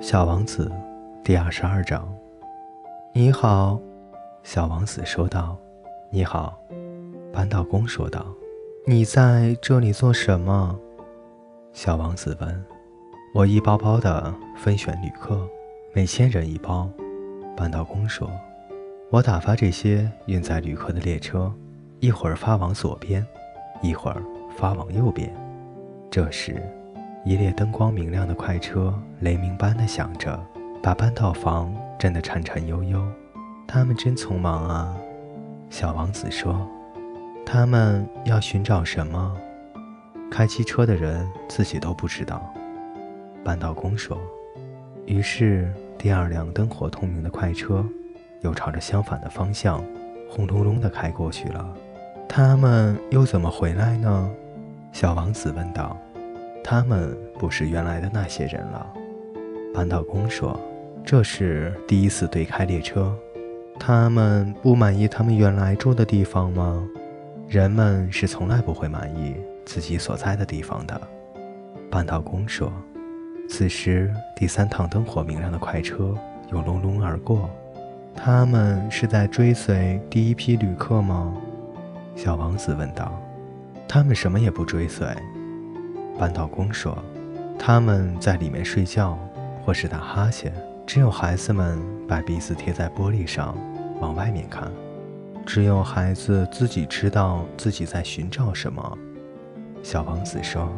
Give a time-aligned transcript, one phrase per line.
[0.00, 0.72] 小王子，
[1.22, 2.10] 第二十二章。
[3.12, 3.78] 你好，
[4.42, 5.58] 小王子说道。
[6.08, 6.58] 你好，
[7.30, 8.24] 扳道工说道。
[8.86, 10.74] 你在这里做什么？
[11.74, 12.64] 小王子问。
[13.34, 15.46] 我一包包的分选旅客，
[15.92, 16.88] 每千人一包。
[17.54, 18.30] 扳道工说。
[19.10, 21.52] 我打发这些运载旅客的列车，
[21.98, 23.24] 一会儿发往左边，
[23.82, 24.22] 一会儿
[24.56, 25.30] 发往右边。
[26.10, 26.56] 这时。
[27.24, 30.42] 一列灯光明亮的快车雷鸣般的响着，
[30.82, 33.00] 把半道房震得颤颤悠悠。
[33.68, 34.96] 他们真匆忙啊，
[35.68, 36.66] 小王子说。
[37.44, 39.36] 他们要寻找什么？
[40.30, 42.42] 开汽车的人自己都不知道，
[43.44, 44.18] 半道工说。
[45.04, 47.84] 于是，第二辆灯火通明的快车
[48.40, 49.84] 又朝着相反的方向
[50.28, 51.76] 轰隆隆地开过去了。
[52.28, 54.30] 他们又怎么回来呢？
[54.92, 55.96] 小王子问道。
[56.62, 58.86] 他们不是原来的那些人了，
[59.74, 60.58] 扳道工说
[61.04, 63.16] ：“这是第一次对开列车。
[63.78, 66.86] 他们不满意他们原来住的地方吗？
[67.48, 71.00] 人们是从来不会满意自己所在的地方的。”
[71.90, 72.72] 扳道工说。
[73.48, 76.14] 此时，第三趟灯火明亮的快车
[76.52, 77.50] 又隆隆而过。
[78.14, 81.34] 他们是在追随第一批旅客吗？
[82.14, 83.20] 小王子问道。
[83.88, 85.04] 他们什么也不追随。
[86.20, 86.94] 扳道工说
[87.58, 89.18] ：“他们在里面睡觉，
[89.64, 90.52] 或是打哈欠。
[90.86, 93.56] 只有孩子们把鼻子贴在玻璃上，
[94.00, 94.70] 往外面看。
[95.46, 98.98] 只有孩子自己知道自己在寻找什么。”
[99.82, 100.70] 小王子说：“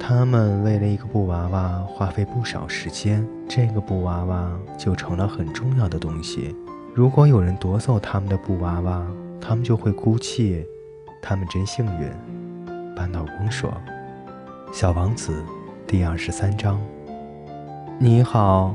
[0.00, 6.56] 他们为了一个布娃娃花费不少时间，这个布娃娃就成了很重要的东西。
[6.94, 9.06] 如果有人夺走他们的布娃娃，
[9.38, 10.66] 他们就会哭泣。
[11.20, 12.10] 他们真幸运。”
[12.96, 13.70] 扳道工说。
[14.72, 15.44] 小王子，
[15.86, 16.80] 第二十三章。
[17.98, 18.74] 你好，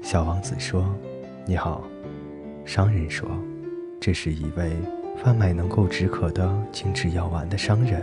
[0.00, 0.82] 小王子说。
[1.44, 1.84] 你好，
[2.64, 3.28] 商人说。
[4.00, 4.72] 这是一位
[5.22, 8.02] 贩卖能够止渴的精致药丸的商人，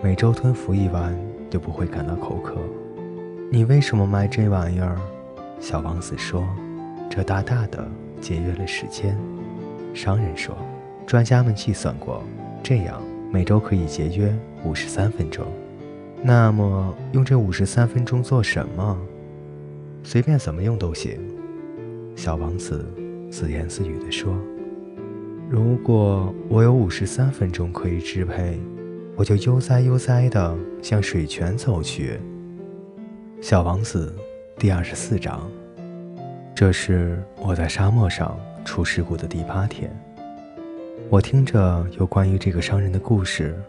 [0.00, 1.12] 每周吞服一丸
[1.50, 2.54] 就不会感到口渴。
[3.50, 4.96] 你为什么卖这玩意儿？
[5.58, 6.46] 小王子说。
[7.10, 7.84] 这大大的
[8.20, 9.18] 节约了时间。
[9.92, 10.56] 商人说。
[11.04, 12.22] 专家们计算过，
[12.62, 13.02] 这样
[13.32, 14.32] 每周可以节约
[14.64, 15.44] 五十三分钟。
[16.24, 18.96] 那么，用这五十三分钟做什么？
[20.04, 21.18] 随便怎么用都行。
[22.14, 22.86] 小王子
[23.28, 24.32] 自言自语地说
[25.50, 28.60] ：“如果我有五十三分钟可以支配，
[29.16, 32.20] 我就悠哉悠哉地向水泉走去。”
[33.42, 34.14] 小王子
[34.56, 35.50] 第二十四章。
[36.54, 39.90] 这是我在沙漠上出事故的第八天。
[41.10, 43.60] 我听着有关于这个商人的故事。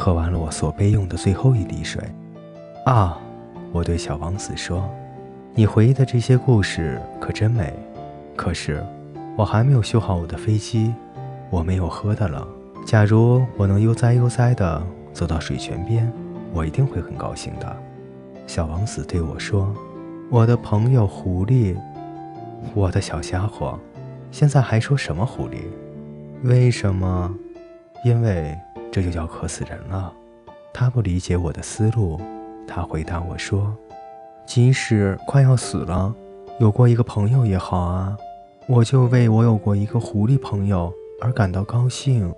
[0.00, 2.02] 喝完了我所备用的最后一滴水，
[2.86, 3.20] 啊！
[3.70, 4.88] 我对小王子说
[5.52, 7.70] ：“你回忆的这些故事可真美。
[8.34, 8.82] 可是，
[9.36, 10.94] 我还没有修好我的飞机，
[11.50, 12.48] 我没有喝的了。
[12.86, 16.10] 假如我能悠哉悠哉地走到水泉边，
[16.54, 17.76] 我一定会很高兴的。”
[18.48, 19.70] 小王子对我说
[20.32, 21.76] ：“我的朋友狐狸，
[22.72, 23.78] 我的小家伙，
[24.30, 25.58] 现在还说什么狐狸？
[26.42, 27.34] 为什么？
[28.02, 28.56] 因为……”
[28.90, 30.12] 这就叫渴死人了。
[30.72, 32.20] 他不理解我的思路。
[32.66, 33.74] 他回答我说
[34.46, 36.14] ：“即使快要死了，
[36.60, 38.16] 有过一个朋友也好啊。
[38.68, 42.32] 我就为我有过一个狐狸朋友而感到高兴。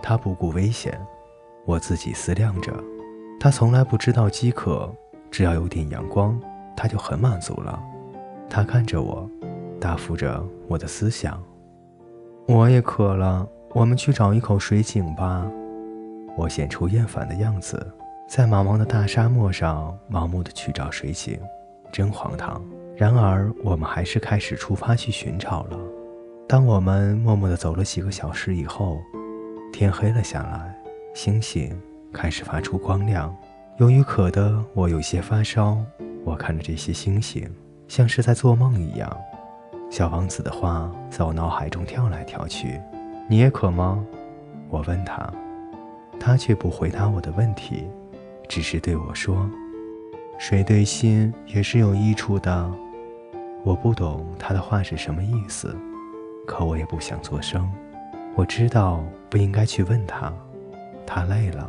[0.00, 0.98] 他不顾危险。
[1.66, 2.72] 我自己思量着，
[3.40, 4.90] 他从来不知道饥渴，
[5.30, 6.40] 只要有点阳光，
[6.76, 7.82] 他就很满足了。
[8.48, 9.28] 他看着我，
[9.80, 11.42] 答复着我的思想。
[12.46, 13.46] 我也渴了。”
[13.76, 15.46] 我们去找一口水井吧。
[16.34, 17.86] 我显出厌烦的样子，
[18.26, 21.38] 在茫茫的大沙漠上盲目的去找水井，
[21.92, 22.64] 真荒唐。
[22.96, 25.78] 然而，我们还是开始出发去寻找了。
[26.48, 28.98] 当我们默默地走了几个小时以后，
[29.74, 30.74] 天黑了下来，
[31.12, 31.78] 星星
[32.14, 33.36] 开始发出光亮。
[33.76, 35.76] 由于渴得我有些发烧，
[36.24, 37.46] 我看着这些星星，
[37.88, 39.14] 像是在做梦一样。
[39.90, 42.80] 小王子的话在我脑海中跳来跳去。
[43.28, 44.04] 你也渴吗？
[44.68, 45.28] 我问他，
[46.20, 47.88] 他却不回答我的问题，
[48.48, 49.50] 只是对我说
[50.38, 52.70] ：“水对心也是有益处的。”
[53.64, 55.76] 我不懂他的话是什么意思，
[56.46, 57.68] 可我也不想作声。
[58.36, 60.32] 我知道不应该去问他。
[61.04, 61.68] 他累了，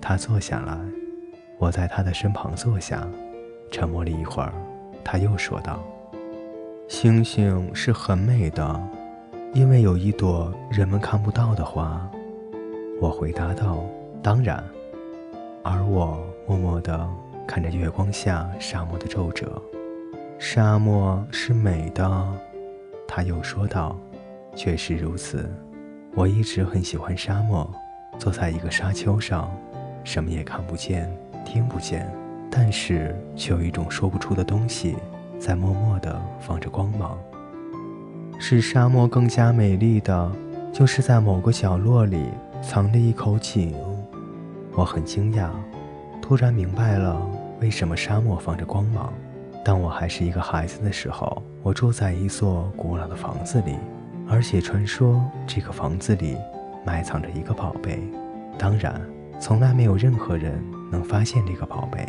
[0.00, 0.78] 他坐下来，
[1.58, 3.04] 我在他的身旁坐下，
[3.72, 4.52] 沉默了一会儿，
[5.02, 5.82] 他又说道
[6.86, 8.80] ：“星星是很美的。”
[9.56, 12.06] 因为有一朵人们看不到的花，
[13.00, 13.82] 我回答道
[14.22, 14.62] ：“当然。”
[15.64, 17.08] 而我默默地
[17.46, 19.50] 看着月光下沙漠的皱褶，
[20.38, 22.26] 沙漠是美的。
[23.08, 23.96] 他又说道
[24.54, 25.50] ：“确实如此，
[26.14, 27.66] 我一直很喜欢沙漠。
[28.18, 29.50] 坐在一个沙丘上，
[30.04, 31.10] 什么也看不见，
[31.46, 32.06] 听不见，
[32.50, 34.96] 但是却有一种说不出的东西
[35.38, 37.18] 在默默地放着光芒。
[38.38, 40.32] 使沙漠更加美丽的，
[40.72, 42.26] 就是在某个角落里
[42.62, 43.74] 藏着一口井。
[44.72, 45.48] 我很惊讶，
[46.20, 47.20] 突然明白了
[47.60, 49.12] 为什么沙漠放着光芒。”
[49.64, 53.76] 当我还是一个孩子的时候，我住在一座古老的房子里，
[54.28, 56.36] 而且传说这个房子里
[56.84, 57.98] 埋藏着一个宝贝。
[58.56, 59.00] 当然，
[59.40, 60.62] 从来没有任何人
[60.92, 62.06] 能发现这个宝贝，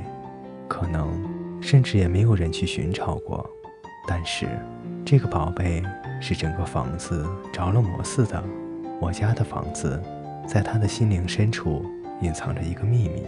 [0.68, 1.10] 可能
[1.60, 3.44] 甚至也没有人去寻找过。
[4.08, 4.48] 但是，
[5.04, 5.82] 这个宝贝
[6.20, 8.44] 是整个房子着了魔似的。
[9.00, 10.02] 我家的房子，
[10.48, 11.86] 在他的心灵深处
[12.22, 13.24] 隐藏着一个秘密。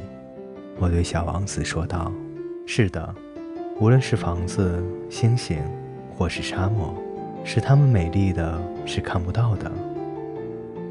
[0.80, 2.12] 我对小王子说道
[2.66, 3.16] ：“是的。”
[3.80, 5.58] 无论是房子、星星，
[6.18, 6.94] 或是沙漠，
[7.46, 9.72] 使它们美丽的是看不到的。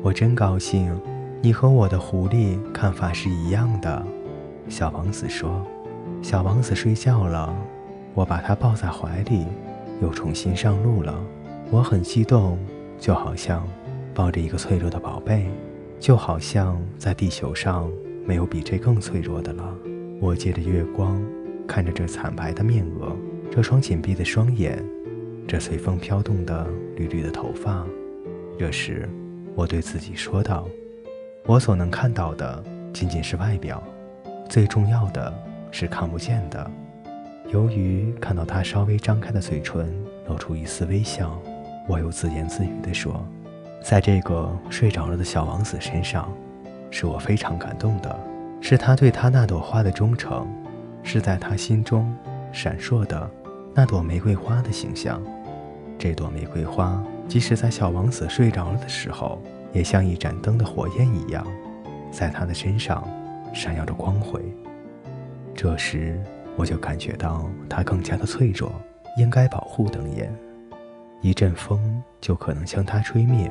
[0.03, 0.99] 我真高兴，
[1.43, 4.03] 你和我的狐狸看法是一样的。
[4.71, 5.63] 小王子说
[6.23, 7.55] ：“小王子睡觉了，
[8.15, 9.47] 我把他抱在怀里，
[10.01, 11.15] 又重新上路了。
[11.71, 12.59] 我很激动，
[12.99, 13.67] 就好像
[14.15, 15.47] 抱着一个脆弱的宝贝，
[16.01, 17.91] 就好像在地球上
[18.25, 19.75] 没有比这更脆弱的了。
[20.21, 21.23] 我借着月光。”
[21.69, 23.15] 看着这惨白的面额，
[23.51, 24.83] 这双紧闭的双眼，
[25.47, 26.67] 这随风飘动的
[26.97, 27.87] 绿绿的头发，
[28.59, 29.07] 这时，
[29.55, 30.67] 我对自己说道
[31.45, 33.83] ：“我所能看到的仅仅是外表，
[34.49, 35.31] 最重要的
[35.71, 36.71] 是看不见的。”
[37.53, 39.95] 由于看到他稍微张开的嘴唇
[40.27, 41.39] 露出一丝微笑，
[41.89, 43.27] 我又自言自语地说
[43.83, 46.33] ：“在这个睡着了的小王子身上，
[46.91, 48.21] 是我非常感动的，
[48.61, 50.47] 是他对他那朵花的忠诚。”
[51.05, 52.15] 是在他心中
[52.53, 53.31] 闪烁的
[53.73, 55.23] 那朵玫瑰花的形象。
[55.97, 59.41] 这朵玫瑰花，即使在小王子睡着了的时候，
[59.73, 61.47] 也像一盏灯的火焰一样，
[62.11, 63.03] 在他的身上
[63.55, 64.43] 闪耀着光辉。
[65.55, 66.21] 这时，
[66.57, 68.71] 我就感觉到他更加的脆弱，
[69.17, 70.31] 应该保护灯焰，
[71.21, 73.51] 一阵风就可能将它吹灭。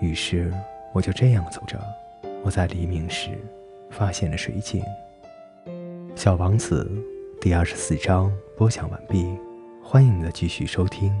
[0.00, 0.52] 于是，
[0.92, 1.78] 我就这样走着。
[2.42, 3.30] 我在黎明时
[3.90, 4.82] 发现了水井。
[6.14, 6.90] 小王子，
[7.40, 9.36] 第二十四章播讲完毕，
[9.82, 11.12] 欢迎你的继续收听。